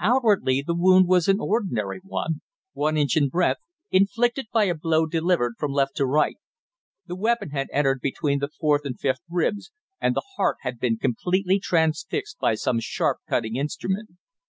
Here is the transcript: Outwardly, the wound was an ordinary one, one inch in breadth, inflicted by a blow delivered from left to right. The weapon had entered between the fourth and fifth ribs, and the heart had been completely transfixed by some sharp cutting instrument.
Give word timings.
Outwardly, 0.00 0.64
the 0.66 0.74
wound 0.74 1.06
was 1.06 1.28
an 1.28 1.38
ordinary 1.38 2.00
one, 2.02 2.40
one 2.72 2.96
inch 2.96 3.16
in 3.16 3.28
breadth, 3.28 3.60
inflicted 3.92 4.48
by 4.52 4.64
a 4.64 4.74
blow 4.74 5.06
delivered 5.06 5.54
from 5.56 5.70
left 5.70 5.94
to 5.98 6.04
right. 6.04 6.34
The 7.06 7.14
weapon 7.14 7.50
had 7.50 7.68
entered 7.72 8.00
between 8.00 8.40
the 8.40 8.48
fourth 8.58 8.84
and 8.84 8.98
fifth 8.98 9.22
ribs, 9.30 9.70
and 10.00 10.16
the 10.16 10.26
heart 10.34 10.56
had 10.62 10.80
been 10.80 10.98
completely 10.98 11.60
transfixed 11.60 12.40
by 12.40 12.56
some 12.56 12.80
sharp 12.80 13.18
cutting 13.28 13.54
instrument. 13.54 14.14